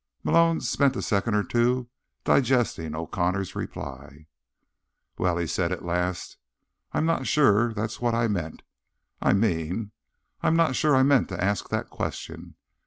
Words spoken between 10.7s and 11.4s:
sure I meant